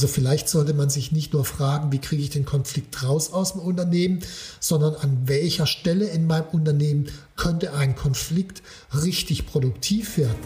[0.00, 3.52] Also vielleicht sollte man sich nicht nur fragen, wie kriege ich den Konflikt raus aus
[3.52, 4.20] dem Unternehmen,
[4.58, 8.62] sondern an welcher Stelle in meinem Unternehmen könnte ein Konflikt
[8.94, 10.38] richtig produktiv werden.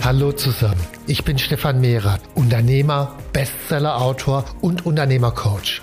[0.00, 5.82] Hallo zusammen, ich bin Stefan Mehrer, Unternehmer, Bestsellerautor und Unternehmercoach.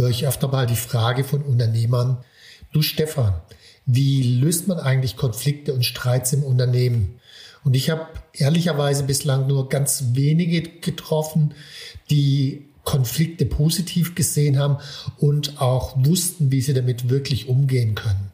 [0.00, 2.18] höre ich öfter mal die Frage von Unternehmern,
[2.72, 3.34] du Stefan,
[3.86, 7.20] wie löst man eigentlich Konflikte und Streits im Unternehmen?
[7.64, 11.54] Und ich habe ehrlicherweise bislang nur ganz wenige getroffen,
[12.08, 14.78] die Konflikte positiv gesehen haben
[15.18, 18.30] und auch wussten, wie sie damit wirklich umgehen können.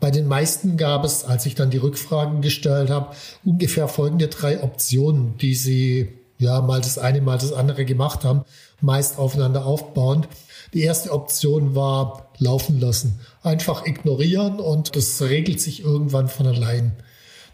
[0.00, 4.62] Bei den meisten gab es, als ich dann die Rückfragen gestellt habe, ungefähr folgende drei
[4.62, 8.42] Optionen, die sie ja mal das eine, mal das andere gemacht haben,
[8.80, 10.28] meist aufeinander aufbauend.
[10.74, 13.20] Die erste Option war laufen lassen.
[13.42, 16.92] Einfach ignorieren und das regelt sich irgendwann von allein.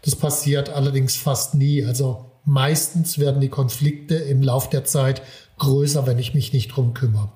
[0.01, 1.85] Das passiert allerdings fast nie.
[1.85, 5.21] Also meistens werden die Konflikte im Lauf der Zeit
[5.59, 7.29] größer, wenn ich mich nicht drum kümmere.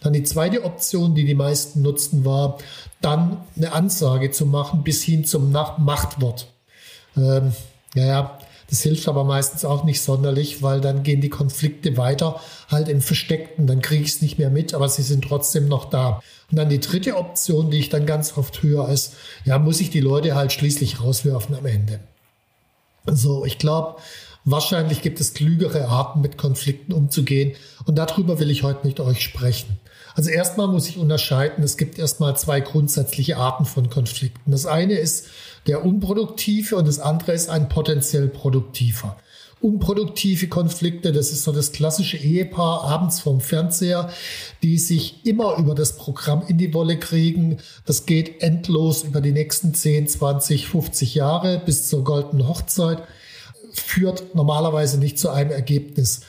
[0.00, 2.58] Dann die zweite Option, die die meisten nutzten, war
[3.00, 6.46] dann eine Ansage zu machen bis hin zum Machtwort.
[7.16, 7.52] Ähm,
[7.94, 8.38] ja,
[8.72, 12.40] das hilft aber meistens auch nicht sonderlich, weil dann gehen die Konflikte weiter
[12.70, 13.66] halt im Versteckten.
[13.66, 16.22] Dann kriege ich es nicht mehr mit, aber sie sind trotzdem noch da.
[16.50, 19.12] Und dann die dritte Option, die ich dann ganz oft höre, ist,
[19.44, 22.00] ja, muss ich die Leute halt schließlich rauswerfen am Ende.
[23.04, 24.00] So, ich glaube,
[24.46, 27.54] wahrscheinlich gibt es klügere Arten, mit Konflikten umzugehen.
[27.84, 29.78] Und darüber will ich heute mit euch sprechen.
[30.14, 34.50] Also erstmal muss ich unterscheiden, es gibt erstmal zwei grundsätzliche Arten von Konflikten.
[34.50, 35.26] Das eine ist
[35.66, 39.16] der unproduktive und das andere ist ein potenziell produktiver.
[39.60, 44.10] Unproduktive Konflikte, das ist so das klassische Ehepaar abends vom Fernseher,
[44.64, 47.58] die sich immer über das Programm in die Wolle kriegen.
[47.86, 53.04] Das geht endlos über die nächsten 10, 20, 50 Jahre bis zur goldenen Hochzeit,
[53.72, 56.22] führt normalerweise nicht zu einem Ergebnis.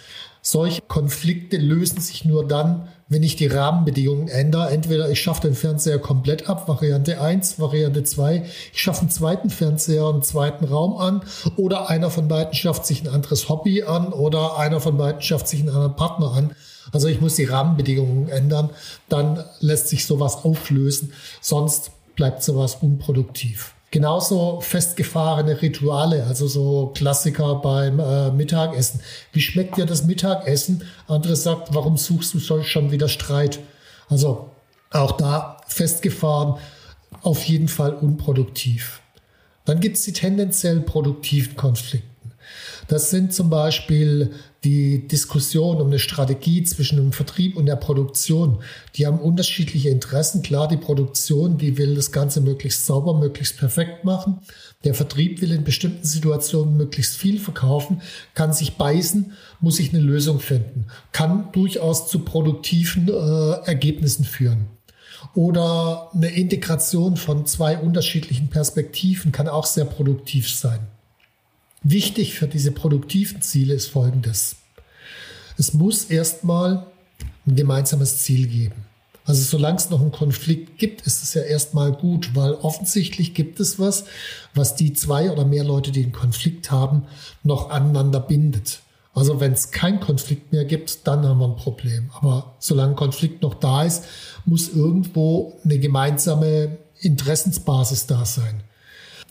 [0.43, 4.69] Solche Konflikte lösen sich nur dann, wenn ich die Rahmenbedingungen ändere.
[4.69, 9.49] Entweder ich schaffe den Fernseher komplett ab, Variante 1, Variante 2, ich schaffe einen zweiten
[9.49, 11.21] Fernseher, einen zweiten Raum an
[11.55, 15.47] oder einer von beiden schafft sich ein anderes Hobby an oder einer von beiden schafft
[15.47, 16.51] sich einen anderen Partner an.
[16.91, 18.69] Also ich muss die Rahmenbedingungen ändern,
[19.09, 23.72] dann lässt sich sowas auflösen, sonst bleibt sowas unproduktiv.
[23.93, 29.01] Genauso festgefahrene Rituale, also so Klassiker beim äh, Mittagessen.
[29.33, 30.83] Wie schmeckt dir das Mittagessen?
[31.07, 33.59] Andere sagt, warum suchst du schon wieder Streit?
[34.09, 34.49] Also
[34.89, 36.55] auch da festgefahren,
[37.21, 38.99] auf jeden Fall unproduktiv.
[39.63, 42.12] Dann gibt es die tendenziell produktiven Konflikte.
[42.87, 44.31] Das sind zum Beispiel
[44.63, 48.59] die Diskussion um eine Strategie zwischen dem Vertrieb und der Produktion.
[48.95, 50.41] Die haben unterschiedliche Interessen.
[50.41, 54.39] Klar, die Produktion, die will das Ganze möglichst sauber, möglichst perfekt machen.
[54.83, 58.01] Der Vertrieb will in bestimmten Situationen möglichst viel verkaufen,
[58.35, 64.67] kann sich beißen, muss sich eine Lösung finden, kann durchaus zu produktiven äh, Ergebnissen führen.
[65.35, 70.79] Oder eine Integration von zwei unterschiedlichen Perspektiven kann auch sehr produktiv sein.
[71.83, 74.55] Wichtig für diese produktiven Ziele ist Folgendes.
[75.57, 76.87] Es muss erstmal
[77.45, 78.85] ein gemeinsames Ziel geben.
[79.25, 83.59] Also solange es noch einen Konflikt gibt, ist es ja erstmal gut, weil offensichtlich gibt
[83.59, 84.05] es was,
[84.53, 87.03] was die zwei oder mehr Leute, die einen Konflikt haben,
[87.43, 88.81] noch aneinander bindet.
[89.13, 92.09] Also wenn es keinen Konflikt mehr gibt, dann haben wir ein Problem.
[92.19, 94.05] Aber solange Konflikt noch da ist,
[94.45, 98.63] muss irgendwo eine gemeinsame Interessensbasis da sein.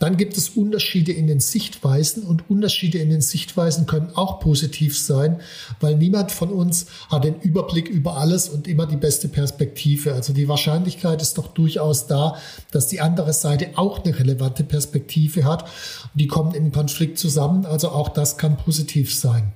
[0.02, 4.98] Dann gibt es Unterschiede in den Sichtweisen und Unterschiede in den Sichtweisen können auch positiv
[4.98, 5.38] sein,
[5.78, 10.12] weil niemand von uns hat den Überblick über alles und immer die beste Perspektive.
[10.14, 12.36] Also die Wahrscheinlichkeit ist doch durchaus da,
[12.72, 15.68] dass die andere Seite auch eine relevante Perspektive hat.
[16.14, 19.52] Die kommen in Konflikt zusammen, also auch das kann positiv sein.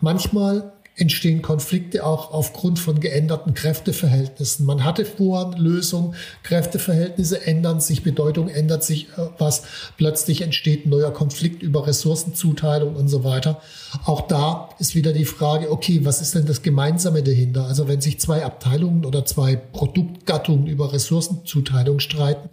[0.00, 4.64] Manchmal entstehen Konflikte auch aufgrund von geänderten Kräfteverhältnissen.
[4.64, 9.62] Man hatte vor eine Lösung, Kräfteverhältnisse ändern sich, Bedeutung ändert sich äh, was,
[9.98, 13.60] plötzlich entsteht ein neuer Konflikt über Ressourcenzuteilung und so weiter.
[14.06, 17.66] Auch da ist wieder die Frage, okay, was ist denn das Gemeinsame dahinter?
[17.66, 22.48] Also wenn sich zwei Abteilungen oder zwei Produktgattungen über Ressourcenzuteilung streiten,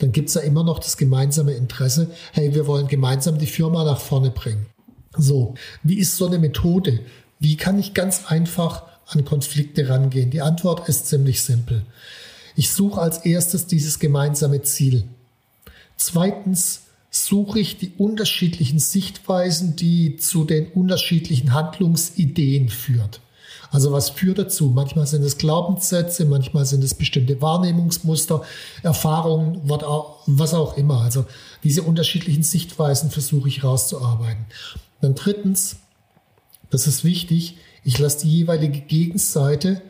[0.00, 4.00] dann gibt's ja immer noch das gemeinsame Interesse, hey, wir wollen gemeinsam die Firma nach
[4.00, 4.66] vorne bringen.
[5.16, 5.54] So,
[5.84, 6.98] wie ist so eine Methode?
[7.44, 10.30] Wie kann ich ganz einfach an Konflikte rangehen?
[10.30, 11.82] Die Antwort ist ziemlich simpel.
[12.56, 15.04] Ich suche als erstes dieses gemeinsame Ziel.
[15.98, 23.20] Zweitens suche ich die unterschiedlichen Sichtweisen, die zu den unterschiedlichen Handlungsideen führt.
[23.70, 24.70] Also was führt dazu?
[24.70, 28.42] Manchmal sind es Glaubenssätze, manchmal sind es bestimmte Wahrnehmungsmuster,
[28.82, 31.02] Erfahrungen, was auch immer.
[31.02, 31.26] Also
[31.62, 34.46] diese unterschiedlichen Sichtweisen versuche ich rauszuarbeiten.
[35.02, 35.76] Dann drittens,
[36.74, 37.56] das ist wichtig.
[37.84, 39.80] Ich lasse die jeweilige Gegenseite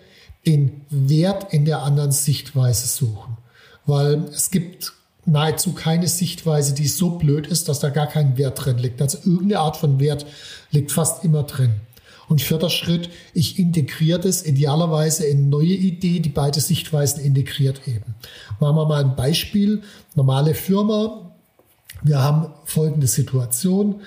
[0.47, 3.39] den Wert in der anderen Sichtweise suchen.
[3.87, 4.93] Weil es gibt
[5.25, 9.01] nahezu keine Sichtweise, die so blöd ist, dass da gar kein Wert drin liegt.
[9.01, 10.27] Also irgendeine Art von Wert
[10.71, 11.73] liegt fast immer drin.
[12.29, 18.15] Und vierter Schritt, ich integriere das idealerweise in neue Idee, die beide Sichtweisen integriert eben.
[18.61, 19.83] Machen wir mal ein Beispiel.
[20.15, 21.31] Normale Firma.
[22.03, 24.03] Wir haben folgende Situation.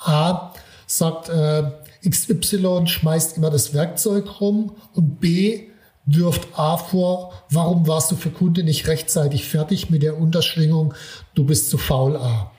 [0.00, 0.52] A
[0.86, 1.70] sagt, äh,
[2.06, 5.68] XY schmeißt immer das Werkzeug rum und B
[6.06, 10.94] wirft A vor, warum warst du für Kunde nicht rechtzeitig fertig mit der Unterschwingung,
[11.34, 12.50] du bist zu faul A.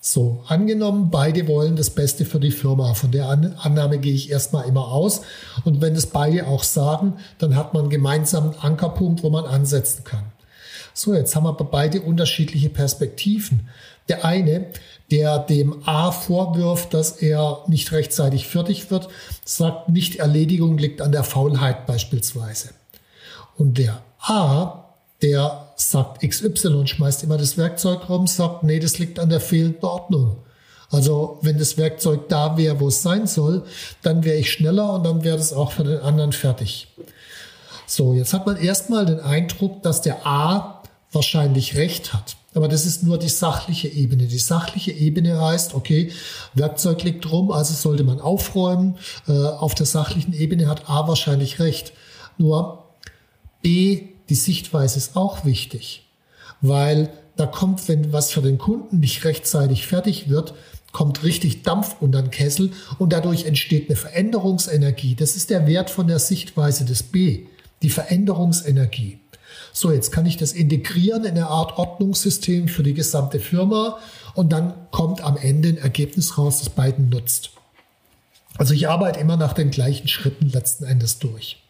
[0.00, 2.94] So, angenommen, beide wollen das Beste für die Firma.
[2.94, 5.22] Von der Annahme gehe ich erstmal immer aus.
[5.64, 10.04] Und wenn das beide auch sagen, dann hat man einen gemeinsamen Ankerpunkt, wo man ansetzen
[10.04, 10.22] kann.
[10.94, 13.68] So, jetzt haben wir beide unterschiedliche Perspektiven.
[14.08, 14.66] Der eine,
[15.10, 19.08] der dem A vorwirft, dass er nicht rechtzeitig fertig wird,
[19.44, 22.70] sagt, nicht Erledigung liegt an der Faulheit beispielsweise.
[23.56, 24.84] Und der A,
[25.22, 29.84] der sagt XY, schmeißt immer das Werkzeug rum, sagt, nee, das liegt an der fehlenden
[29.84, 30.36] Ordnung.
[30.90, 33.64] Also wenn das Werkzeug da wäre, wo es sein soll,
[34.02, 36.88] dann wäre ich schneller und dann wäre das auch für den anderen fertig.
[37.86, 40.82] So, jetzt hat man erstmal den Eindruck, dass der A
[41.12, 42.37] wahrscheinlich recht hat.
[42.54, 44.26] Aber das ist nur die sachliche Ebene.
[44.26, 46.10] Die sachliche Ebene heißt, okay,
[46.54, 48.96] Werkzeug liegt rum, also sollte man aufräumen.
[49.26, 51.92] Äh, auf der sachlichen Ebene hat A wahrscheinlich recht.
[52.38, 52.84] Nur
[53.62, 56.06] B, die Sichtweise ist auch wichtig,
[56.60, 60.54] weil da kommt, wenn was für den Kunden nicht rechtzeitig fertig wird,
[60.92, 65.14] kommt richtig Dampf unter den Kessel und dadurch entsteht eine Veränderungsenergie.
[65.14, 67.46] Das ist der Wert von der Sichtweise des B,
[67.82, 69.18] die Veränderungsenergie.
[69.72, 73.98] So, jetzt kann ich das integrieren in eine Art Ordnungssystem für die gesamte Firma
[74.34, 77.50] und dann kommt am Ende ein Ergebnis raus, das beiden nutzt.
[78.56, 81.62] Also ich arbeite immer nach den gleichen Schritten letzten Endes durch.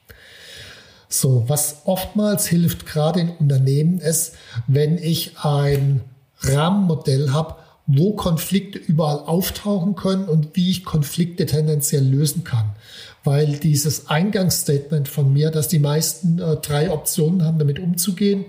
[1.08, 4.34] So, was oftmals hilft, gerade in Unternehmen, ist,
[4.66, 6.02] wenn ich ein
[6.40, 7.56] Rahmenmodell habe,
[7.86, 12.74] wo Konflikte überall auftauchen können und wie ich Konflikte tendenziell lösen kann
[13.28, 18.46] weil dieses Eingangsstatement von mir, dass die meisten äh, drei Optionen haben, damit umzugehen,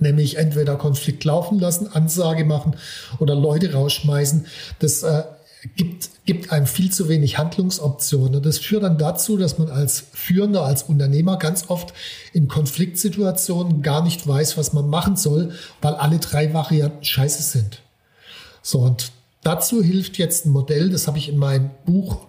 [0.00, 2.74] nämlich entweder Konflikt laufen lassen, Ansage machen
[3.20, 4.46] oder Leute rausschmeißen,
[4.80, 5.22] das äh,
[5.76, 8.42] gibt, gibt einem viel zu wenig Handlungsoptionen.
[8.42, 11.94] Das führt dann dazu, dass man als Führender, als Unternehmer ganz oft
[12.32, 17.82] in Konfliktsituationen gar nicht weiß, was man machen soll, weil alle drei Varianten scheiße sind.
[18.62, 19.12] So, und
[19.44, 22.26] dazu hilft jetzt ein Modell, das habe ich in meinem Buch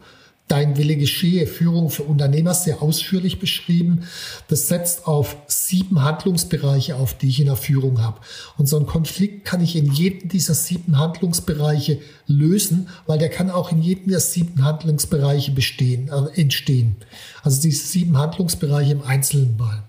[0.49, 4.01] Dein Wille geschehe, Führung für Unternehmer, sehr ausführlich beschrieben.
[4.47, 8.19] Das setzt auf sieben Handlungsbereiche auf, die ich in der Führung habe.
[8.57, 13.51] Und so ein Konflikt kann ich in jedem dieser sieben Handlungsbereiche lösen, weil der kann
[13.51, 16.95] auch in jedem der sieben Handlungsbereiche bestehen, äh, entstehen.
[17.43, 19.83] Also diese sieben Handlungsbereiche im Einzelnen mal.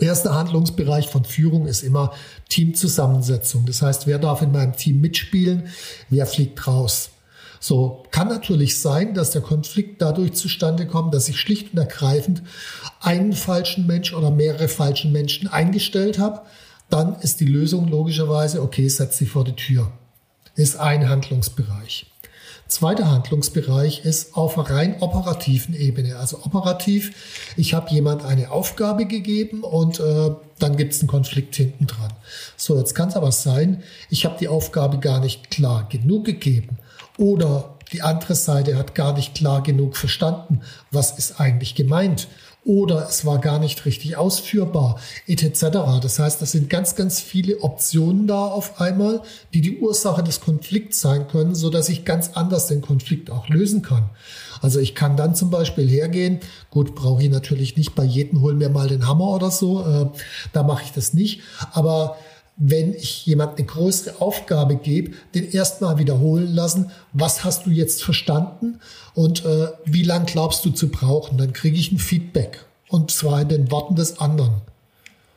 [0.00, 2.14] Erster Handlungsbereich von Führung ist immer
[2.48, 3.66] Teamzusammensetzung.
[3.66, 5.64] Das heißt, wer darf in meinem Team mitspielen,
[6.08, 7.10] wer fliegt raus.
[7.66, 12.42] So kann natürlich sein, dass der Konflikt dadurch zustande kommt, dass ich schlicht und ergreifend
[13.00, 16.42] einen falschen Mensch oder mehrere falschen Menschen eingestellt habe.
[16.90, 19.90] Dann ist die Lösung logischerweise, okay, setz sie vor die Tür.
[20.56, 22.04] Ist ein Handlungsbereich.
[22.68, 26.18] Zweiter Handlungsbereich ist auf rein operativen Ebene.
[26.18, 27.12] Also operativ,
[27.56, 32.12] ich habe jemand eine Aufgabe gegeben und äh, dann gibt es einen Konflikt hinten dran.
[32.58, 36.76] So, jetzt kann es aber sein, ich habe die Aufgabe gar nicht klar genug gegeben
[37.18, 42.28] oder die andere Seite hat gar nicht klar genug verstanden, was ist eigentlich gemeint
[42.64, 45.60] oder es war gar nicht richtig ausführbar, etc.
[46.00, 50.40] Das heißt, das sind ganz, ganz viele Optionen da auf einmal, die die Ursache des
[50.40, 54.08] Konflikts sein können, so dass ich ganz anders den Konflikt auch lösen kann.
[54.62, 56.40] Also ich kann dann zum Beispiel hergehen,
[56.70, 60.06] gut, brauche ich natürlich nicht bei jedem, hol mir mal den Hammer oder so, äh,
[60.54, 61.42] da mache ich das nicht,
[61.72, 62.16] aber
[62.56, 68.04] wenn ich jemand eine größere Aufgabe gebe, den erstmal wiederholen lassen, was hast du jetzt
[68.04, 68.80] verstanden
[69.14, 71.36] und äh, wie lang glaubst du zu brauchen?
[71.36, 74.62] Dann kriege ich ein Feedback und zwar in den Worten des anderen.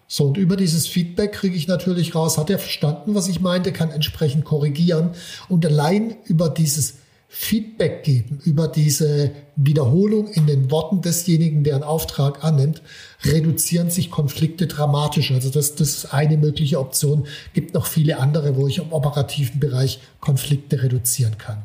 [0.07, 3.73] So, und über dieses Feedback kriege ich natürlich raus, hat er verstanden, was ich meinte,
[3.73, 5.11] kann entsprechend korrigieren
[5.49, 6.95] und allein über dieses
[7.29, 12.81] Feedback geben über diese Wiederholung in den Worten desjenigen, der einen Auftrag annimmt,
[13.23, 15.31] reduzieren sich Konflikte dramatisch.
[15.31, 17.27] Also das, das ist eine mögliche Option.
[17.53, 21.63] Gibt noch viele andere, wo ich im operativen Bereich Konflikte reduzieren kann.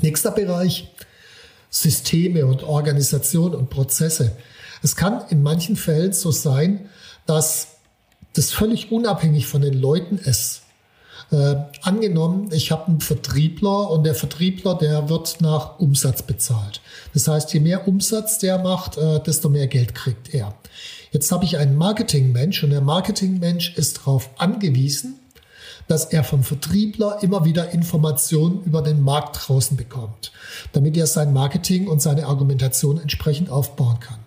[0.00, 0.90] Nächster Bereich,
[1.68, 4.36] Systeme und Organisation und Prozesse.
[4.82, 6.88] Es kann in manchen Fällen so sein,
[7.26, 7.76] dass
[8.32, 10.63] das völlig unabhängig von den Leuten ist
[11.30, 16.80] äh, angenommen, ich habe einen Vertriebler und der Vertriebler, der wird nach Umsatz bezahlt.
[17.12, 20.54] Das heißt, je mehr Umsatz der macht, äh, desto mehr Geld kriegt er.
[21.12, 25.20] Jetzt habe ich einen Marketingmensch und der Marketingmensch ist darauf angewiesen,
[25.86, 30.32] dass er vom Vertriebler immer wieder Informationen über den Markt draußen bekommt,
[30.72, 34.18] damit er sein Marketing und seine Argumentation entsprechend aufbauen kann.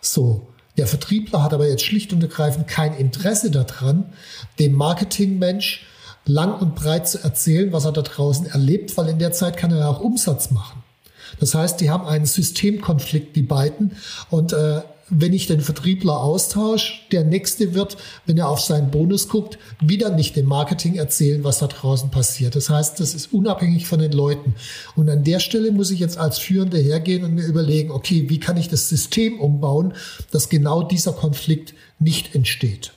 [0.00, 0.46] So,
[0.76, 4.06] der Vertriebler hat aber jetzt schlicht und ergreifend kein Interesse daran,
[4.58, 5.86] dem Marketingmensch
[6.26, 9.70] lang und breit zu erzählen, was er da draußen erlebt, weil in der Zeit kann
[9.70, 10.82] er auch Umsatz machen.
[11.40, 13.96] Das heißt, die haben einen Systemkonflikt, die beiden,
[14.30, 17.96] und äh, wenn ich den Vertriebler austausche, der nächste wird,
[18.26, 22.56] wenn er auf seinen Bonus guckt, wieder nicht dem Marketing erzählen, was da draußen passiert.
[22.56, 24.56] Das heißt, das ist unabhängig von den Leuten.
[24.96, 28.40] Und an der Stelle muss ich jetzt als Führende hergehen und mir überlegen, okay, wie
[28.40, 29.94] kann ich das System umbauen,
[30.32, 32.92] dass genau dieser Konflikt nicht entsteht.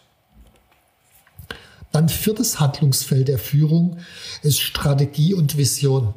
[1.91, 3.97] Dann viertes Handlungsfeld der Führung
[4.41, 6.13] ist Strategie und Vision.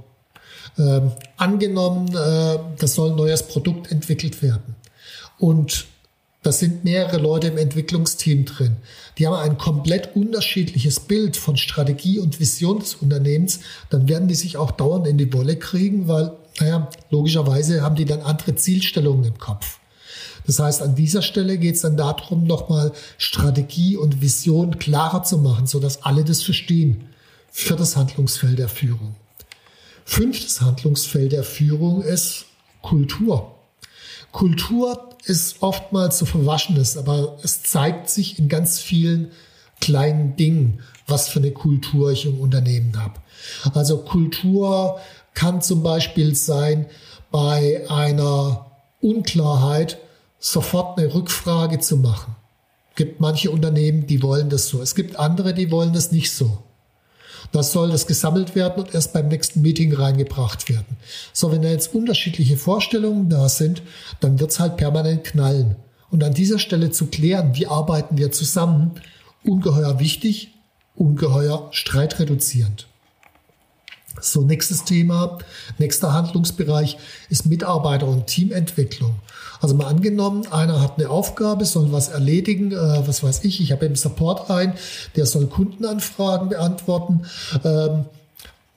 [0.79, 4.75] Ähm, angenommen, äh, das soll ein neues Produkt entwickelt werden
[5.43, 5.87] und
[6.45, 8.77] da sind mehrere Leute im Entwicklungsteam drin.
[9.19, 13.59] Die haben ein komplett unterschiedliches Bild von Strategie und Vision des Unternehmens.
[13.91, 16.31] Dann werden die sich auch dauernd in die Wolle kriegen, weil,
[16.61, 19.81] naja, logischerweise haben die dann andere Zielstellungen im Kopf.
[20.47, 25.39] Das heißt, an dieser Stelle geht es dann darum, nochmal Strategie und Vision klarer zu
[25.39, 27.09] machen, sodass alle das verstehen.
[27.51, 29.17] Viertes Handlungsfeld der Führung.
[30.05, 32.47] Fünftes Handlungsfeld der Führung ist
[32.81, 33.52] Kultur.
[34.33, 39.31] Kultur ist oftmals so verwaschenes, aber es zeigt sich in ganz vielen
[39.81, 43.21] kleinen Dingen, was für eine Kultur ich im Unternehmen habe.
[43.75, 44.99] Also Kultur
[45.35, 46.87] kann zum Beispiel sein,
[47.31, 48.67] bei einer
[49.01, 49.99] Unklarheit
[50.39, 52.37] sofort eine Rückfrage zu machen.
[52.91, 54.83] Es gibt manche Unternehmen, die wollen das so.
[54.83, 56.59] Es gibt andere, die wollen das nicht so.
[57.51, 60.97] Das soll das gesammelt werden und erst beim nächsten Meeting reingebracht werden.
[61.33, 63.83] So, wenn da jetzt unterschiedliche Vorstellungen da sind,
[64.21, 65.77] dann wird's halt permanent knallen.
[66.11, 68.93] Und an dieser Stelle zu klären, wie arbeiten wir zusammen,
[69.45, 70.51] ungeheuer wichtig,
[70.95, 72.87] ungeheuer streitreduzierend.
[74.21, 75.39] So, nächstes Thema,
[75.79, 79.15] nächster Handlungsbereich ist Mitarbeiter- und Teamentwicklung.
[79.61, 83.73] Also mal angenommen, einer hat eine Aufgabe, soll was erledigen, äh, was weiß ich, ich
[83.73, 84.75] habe im Support ein,
[85.17, 87.23] der soll Kundenanfragen beantworten,
[87.65, 88.05] ähm,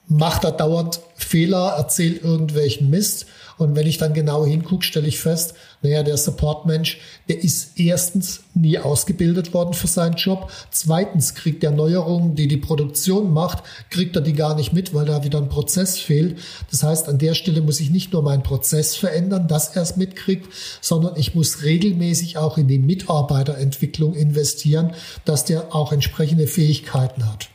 [0.08, 3.26] macht da dauernd Fehler, erzählt irgendwelchen Mist
[3.58, 6.98] und wenn ich dann genau hingucke, stelle ich fest, naja, der Supportmensch,
[7.28, 10.50] der ist erstens nie ausgebildet worden für seinen Job.
[10.70, 15.06] Zweitens kriegt er Neuerungen, die die Produktion macht, kriegt er die gar nicht mit, weil
[15.06, 16.38] da wieder ein Prozess fehlt.
[16.70, 19.96] Das heißt, an der Stelle muss ich nicht nur meinen Prozess verändern, dass er es
[19.96, 24.92] mitkriegt, sondern ich muss regelmäßig auch in die Mitarbeiterentwicklung investieren,
[25.24, 27.48] dass der auch entsprechende Fähigkeiten hat.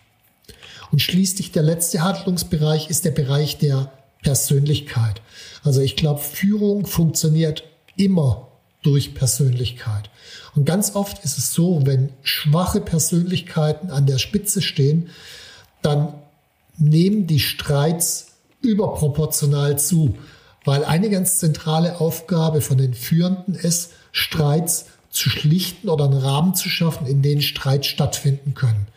[0.92, 3.92] Und schließlich der letzte Handlungsbereich ist der Bereich der
[4.24, 5.22] Persönlichkeit.
[5.64, 7.64] Also ich glaube, Führung funktioniert
[7.96, 8.48] immer
[8.84, 10.10] durch Persönlichkeit.
[10.56, 15.10] Und ganz oft ist es so, wenn schwache Persönlichkeiten an der Spitze stehen,
[15.82, 16.14] dann
[16.78, 18.28] nehmen die Streits
[18.62, 20.16] überproportional zu,
[20.66, 26.56] weil eine ganz zentrale Aufgabe von den Führenden ist, Streits zu schlichten oder einen Rahmen
[26.56, 28.88] zu schaffen, in dem Streits stattfinden können.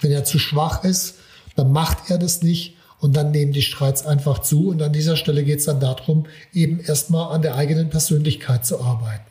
[0.00, 1.16] Wenn er zu schwach ist,
[1.56, 4.68] dann macht er das nicht Und dann nehmen die Streits einfach zu.
[4.68, 8.80] Und an dieser Stelle geht es dann darum, eben erstmal an der eigenen Persönlichkeit zu
[8.80, 9.24] arbeiten.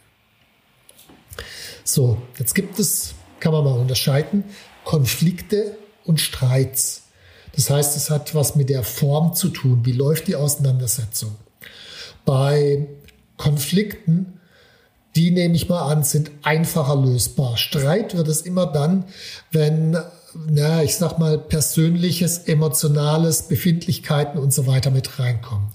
[1.84, 4.44] So, jetzt gibt es, kann man mal unterscheiden,
[4.86, 7.04] Konflikte und Streits.
[7.56, 9.86] Das heißt, es hat was mit der Form zu tun.
[9.86, 11.36] Wie läuft die Auseinandersetzung?
[12.26, 12.88] Bei
[13.38, 14.40] Konflikten,
[15.16, 17.58] die nehme ich mal an, sind einfacher lösbar.
[17.58, 19.06] Streit wird es immer dann,
[19.52, 19.98] wenn,
[20.34, 25.70] na, ich sag mal, persönliches, emotionales, Befindlichkeiten und so weiter mit reinkommen.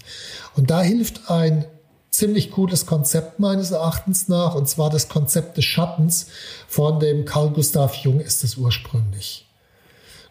[0.55, 1.65] Und da hilft ein
[2.11, 6.27] ziemlich cooles Konzept meines Erachtens nach, und zwar das Konzept des Schattens
[6.69, 9.47] von dem Carl Gustav Jung ist es ursprünglich.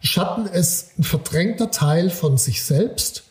[0.02, 3.24] Schatten ist ein verdrängter Teil von sich selbst,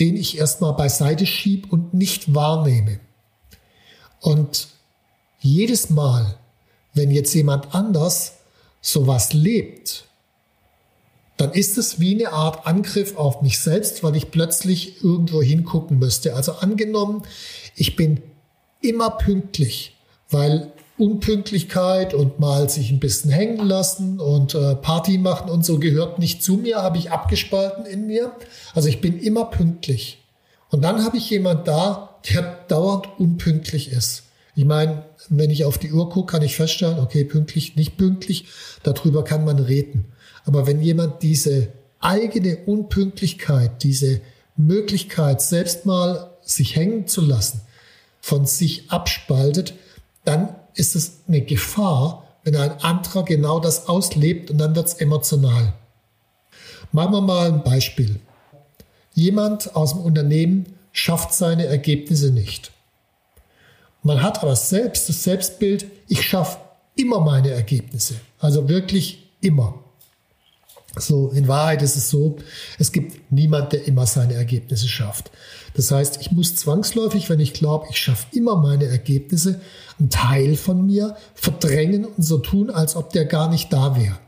[0.00, 2.98] den ich erstmal beiseite schieb und nicht wahrnehme.
[4.20, 4.68] Und
[5.40, 6.36] jedes Mal,
[6.94, 8.32] wenn jetzt jemand anders
[8.80, 10.06] sowas lebt,
[11.36, 15.98] dann ist es wie eine Art Angriff auf mich selbst, weil ich plötzlich irgendwo hingucken
[15.98, 16.34] müsste.
[16.34, 17.22] Also angenommen,
[17.76, 18.22] ich bin
[18.82, 19.96] immer pünktlich,
[20.28, 25.78] weil Unpünktlichkeit und mal sich ein bisschen hängen lassen und äh, Party machen und so
[25.78, 28.32] gehört nicht zu mir, habe ich abgespalten in mir.
[28.74, 30.18] Also ich bin immer pünktlich.
[30.68, 34.24] Und dann habe ich jemand da, der dauernd unpünktlich ist.
[34.56, 38.46] Ich meine, wenn ich auf die Uhr gucke, kann ich feststellen, okay, pünktlich, nicht pünktlich,
[38.82, 40.06] darüber kann man reden.
[40.44, 41.68] Aber wenn jemand diese
[42.00, 44.20] eigene Unpünktlichkeit, diese
[44.56, 47.60] Möglichkeit, selbst mal sich hängen zu lassen,
[48.20, 49.74] von sich abspaltet,
[50.24, 54.94] dann ist es eine Gefahr, wenn ein anderer genau das auslebt und dann wird es
[54.94, 55.74] emotional.
[56.92, 58.20] Machen wir mal ein Beispiel.
[59.14, 62.72] Jemand aus dem Unternehmen schafft seine Ergebnisse nicht.
[64.02, 66.58] Man hat aber selbst das Selbstbild, ich schaffe
[66.96, 68.14] immer meine Ergebnisse.
[68.38, 69.82] Also wirklich immer.
[70.96, 72.36] So, in Wahrheit ist es so,
[72.78, 75.30] es gibt niemand, der immer seine Ergebnisse schafft.
[75.74, 79.60] Das heißt, ich muss zwangsläufig, wenn ich glaube, ich schaffe immer meine Ergebnisse,
[79.98, 84.18] einen Teil von mir verdrängen und so tun, als ob der gar nicht da wäre.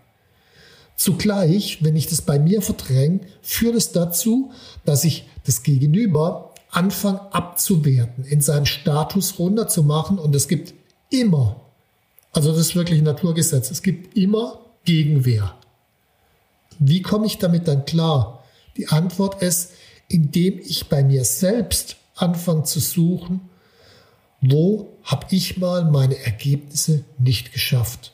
[0.94, 4.52] Zugleich, wenn ich das bei mir verdränge, führt es dazu,
[4.84, 10.74] dass ich das Gegenüber anfange abzuwerten, in seinem Status runterzumachen und es gibt
[11.10, 11.60] immer,
[12.32, 15.54] also das ist wirklich ein Naturgesetz, es gibt immer Gegenwehr.
[16.78, 18.42] Wie komme ich damit dann klar?
[18.76, 19.72] Die Antwort ist,
[20.08, 23.42] indem ich bei mir selbst anfange zu suchen,
[24.40, 28.12] wo habe ich mal meine Ergebnisse nicht geschafft.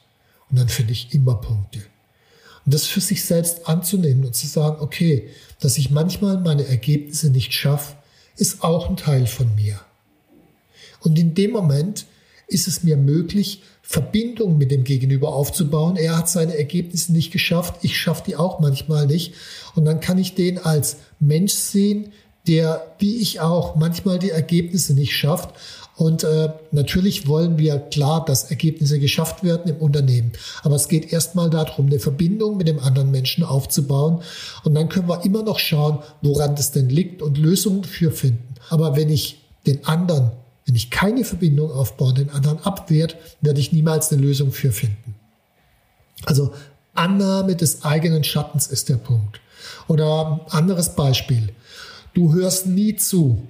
[0.51, 1.81] Und dann finde ich immer Punkte.
[2.65, 7.31] Und das für sich selbst anzunehmen und zu sagen, okay, dass ich manchmal meine Ergebnisse
[7.31, 7.97] nicht schaffe,
[8.39, 9.81] ist auch ein Teil von mir.
[11.01, 12.07] Und in dem Moment
[12.47, 15.97] ist es mir möglich, Verbindung mit dem Gegenüber aufzubauen.
[15.97, 19.35] Er hat seine Ergebnisse nicht geschafft, ich schaffe die auch manchmal nicht.
[19.75, 22.13] Und dann kann ich den als Mensch sehen,
[22.49, 25.51] der, wie ich auch, manchmal die Ergebnisse nicht schafft.
[25.97, 30.33] Und äh, natürlich wollen wir klar, dass Ergebnisse geschafft werden im Unternehmen.
[30.63, 34.23] Aber es geht erstmal darum, eine Verbindung mit dem anderen Menschen aufzubauen.
[34.65, 38.55] Und dann können wir immer noch schauen, woran das denn liegt und Lösungen für finden.
[38.71, 40.31] Aber wenn ich den anderen
[40.69, 45.15] wenn ich keine Verbindung aufbaue, den anderen abwehrt, werde ich niemals eine Lösung für finden.
[46.27, 46.53] Also
[46.95, 49.41] Annahme des eigenen Schattens ist der Punkt.
[49.87, 51.55] Oder anderes Beispiel.
[52.19, 53.47] Du hörst nie zu.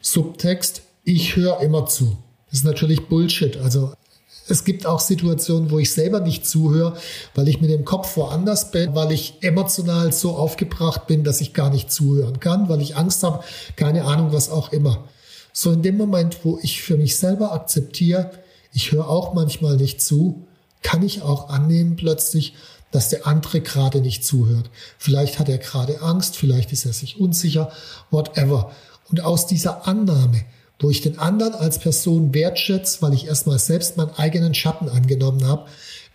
[0.00, 2.16] Subtext, ich höre immer zu.
[2.50, 3.56] Das ist natürlich Bullshit.
[3.58, 3.92] Also
[4.48, 6.96] es gibt auch Situationen, wo ich selber nicht zuhöre,
[7.36, 11.54] weil ich mit dem Kopf woanders bin, weil ich emotional so aufgebracht bin, dass ich
[11.54, 13.44] gar nicht zuhören kann, weil ich Angst habe,
[13.76, 15.04] keine Ahnung, was auch immer.
[15.52, 18.32] So in dem Moment, wo ich für mich selber akzeptiere,
[18.72, 20.48] ich höre auch manchmal nicht zu,
[20.82, 22.54] kann ich auch annehmen plötzlich,
[22.92, 24.70] dass der andere gerade nicht zuhört.
[24.98, 27.72] Vielleicht hat er gerade Angst, vielleicht ist er sich unsicher,
[28.10, 28.70] whatever.
[29.10, 30.44] Und aus dieser Annahme,
[30.78, 35.44] wo ich den anderen als Person wertschätze, weil ich erstmal selbst meinen eigenen Schatten angenommen
[35.46, 35.66] habe,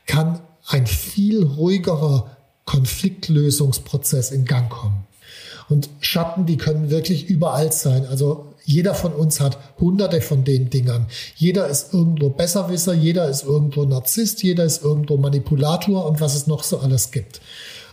[0.06, 2.32] kann ein viel ruhigerer
[2.66, 5.08] Konfliktlösungsprozess in Gang kommen.
[5.70, 8.06] Und Schatten, die können wirklich überall sein.
[8.06, 11.08] Also jeder von uns hat hunderte von den Dingern.
[11.38, 16.47] Jeder ist irgendwo Besserwisser, jeder ist irgendwo Narzisst, jeder ist irgendwo Manipulator und was es
[16.47, 17.39] noch so alles gibt.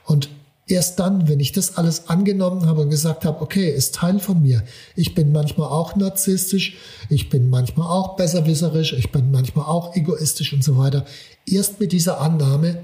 [0.05, 0.29] Und
[0.67, 4.43] erst dann, wenn ich das alles angenommen habe und gesagt habe, okay, ist Teil von
[4.43, 4.65] mir.
[4.97, 6.77] Ich bin manchmal auch narzisstisch,
[7.09, 11.05] ich bin manchmal auch besserwisserisch, ich bin manchmal auch egoistisch und so weiter.
[11.47, 12.83] Erst mit dieser Annahme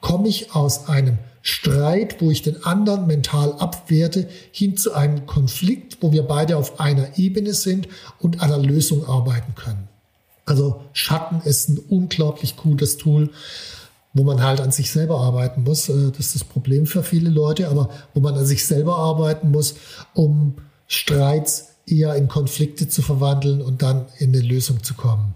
[0.00, 5.98] komme ich aus einem Streit, wo ich den anderen mental abwerte, hin zu einem Konflikt,
[6.00, 9.88] wo wir beide auf einer Ebene sind und an einer Lösung arbeiten können.
[10.44, 13.30] Also Schatten ist ein unglaublich gutes Tool.
[14.12, 15.88] wo man halt an sich selber arbeiten muss.
[15.88, 19.52] Äh, das ist das Problem für viele Leute, aber wo man an sich selber arbeiten
[19.52, 19.76] muss,
[20.14, 20.56] um
[20.88, 25.34] Streits eher in Konflikte zu verwandeln und dann in eine Lösung zu kommen.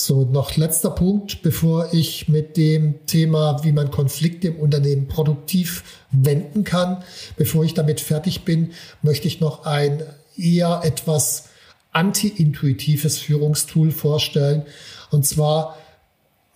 [0.00, 5.82] So, noch letzter Punkt, bevor ich mit dem Thema, wie man Konflikte im Unternehmen produktiv
[6.12, 7.02] wenden kann,
[7.36, 8.70] bevor ich damit fertig bin,
[9.02, 10.04] möchte ich noch ein
[10.36, 11.48] eher etwas
[11.90, 14.66] anti-intuitives Führungstool vorstellen.
[15.10, 15.76] Und zwar,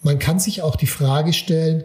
[0.02, 1.82] man kann sich auch die Frage stellen,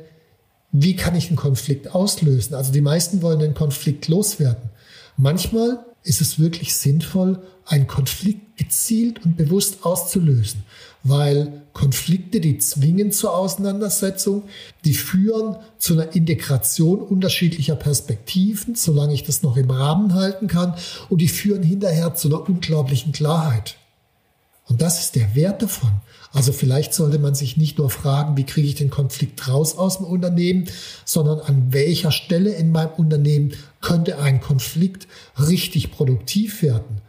[0.71, 2.53] wie kann ich einen Konflikt auslösen?
[2.53, 4.69] Also die meisten wollen den Konflikt loswerden.
[5.17, 10.63] Manchmal ist es wirklich sinnvoll, einen Konflikt gezielt und bewusst auszulösen
[11.09, 14.43] weil Konflikte, die zwingen zur Auseinandersetzung,
[14.83, 20.73] die führen zu einer Integration unterschiedlicher Perspektiven, solange ich das noch im Rahmen halten kann,
[21.09, 23.75] und die führen hinterher zu einer unglaublichen Klarheit.
[24.65, 25.91] Und das ist der Wert davon.
[26.33, 29.97] Also vielleicht sollte man sich nicht nur fragen, wie kriege ich den Konflikt raus aus
[29.97, 30.67] dem Unternehmen,
[31.05, 33.53] sondern an welcher Stelle in meinem Unternehmen
[33.87, 35.07] könnte ein Konflikt
[35.39, 36.99] richtig produktiv werden.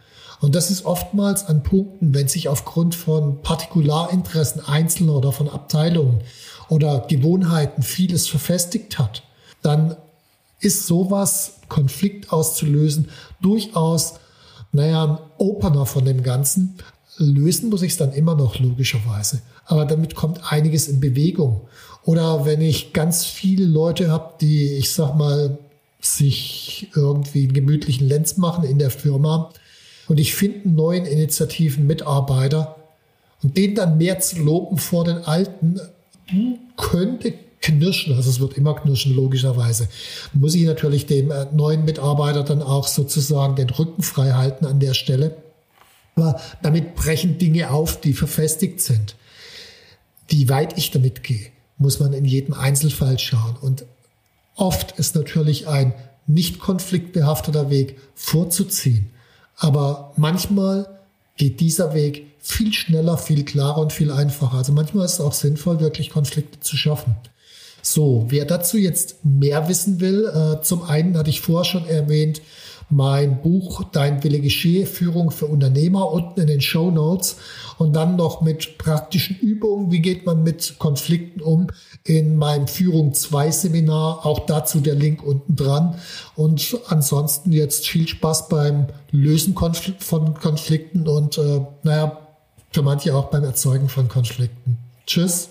[0.40, 6.22] Und das ist oftmals an Punkten, wenn sich aufgrund von Partikularinteressen Einzelner oder von Abteilungen
[6.68, 9.24] oder Gewohnheiten vieles verfestigt hat,
[9.60, 9.96] dann
[10.60, 13.08] ist sowas, Konflikt auszulösen,
[13.42, 14.14] durchaus,
[14.70, 16.76] naja, ein Opener von dem Ganzen.
[17.16, 19.42] Lösen muss ich es dann immer noch logischerweise.
[19.66, 21.62] Aber damit kommt einiges in Bewegung.
[22.04, 25.58] Oder wenn ich ganz viele Leute habe, die, ich sag mal,
[26.00, 29.52] sich irgendwie einen gemütlichen Lenz machen in der Firma,
[30.08, 32.76] und ich finde einen neuen Initiativen Mitarbeiter
[33.42, 35.78] und den dann mehr zu loben vor den alten,
[36.76, 38.14] könnte knirschen.
[38.14, 39.88] Also es wird immer knirschen, logischerweise.
[40.32, 44.80] Muss ich natürlich dem äh, neuen Mitarbeiter dann auch sozusagen den Rücken frei halten an
[44.80, 45.36] der Stelle.
[46.16, 49.14] Aber damit brechen Dinge auf, die verfestigt sind.
[50.26, 53.56] Wie weit ich damit gehe, muss man in jedem Einzelfall schauen.
[53.60, 53.84] Und
[54.58, 55.94] oft ist natürlich ein
[56.26, 59.10] nicht konfliktbehafteter Weg vorzuziehen.
[59.56, 61.00] Aber manchmal
[61.36, 64.58] geht dieser Weg viel schneller, viel klarer und viel einfacher.
[64.58, 67.16] Also manchmal ist es auch sinnvoll, wirklich Konflikte zu schaffen.
[67.82, 72.42] So, wer dazu jetzt mehr wissen will, äh, zum einen hatte ich vorher schon erwähnt,
[72.90, 77.36] mein Buch Dein Wille geschehe, Führung für Unternehmer unten in den Show Notes.
[77.76, 81.68] Und dann noch mit praktischen Übungen, wie geht man mit Konflikten um?
[82.04, 85.94] In meinem Führung 2 Seminar, auch dazu der Link unten dran.
[86.34, 89.54] Und ansonsten jetzt viel Spaß beim Lösen
[89.98, 92.18] von Konflikten und äh, naja,
[92.72, 94.78] für manche auch beim Erzeugen von Konflikten.
[95.06, 95.50] Tschüss.